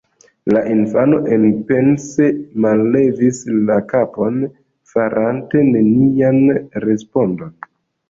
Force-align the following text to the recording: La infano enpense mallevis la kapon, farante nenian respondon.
La 0.55 0.61
infano 0.75 1.19
enpense 1.37 2.31
mallevis 2.67 3.43
la 3.69 3.79
kapon, 3.95 4.43
farante 4.97 5.67
nenian 5.73 6.45
respondon. 6.91 7.59